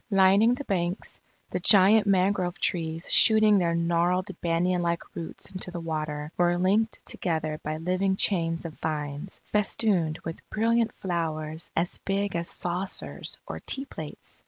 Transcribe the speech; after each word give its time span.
Lining 0.09 0.55
the 0.55 0.63
banks, 0.63 1.19
the 1.51 1.59
giant 1.59 2.07
mangrove 2.07 2.57
trees 2.57 3.07
shooting 3.11 3.59
their 3.59 3.75
gnarled 3.75 4.31
banyan 4.41 4.81
like 4.81 5.03
roots 5.13 5.51
into 5.51 5.69
the 5.69 5.79
water, 5.79 6.31
were 6.37 6.57
linked 6.57 6.99
together 7.05 7.59
by 7.63 7.77
living 7.77 8.15
chains 8.15 8.65
of 8.65 8.73
vines, 8.79 9.41
festooned 9.51 10.17
with 10.25 10.41
brilliant 10.49 10.91
flowers 10.93 11.69
as 11.75 11.99
big 11.99 12.35
as 12.35 12.49
saucers 12.49 13.37
or 13.45 13.59
teaplates. 13.59 14.39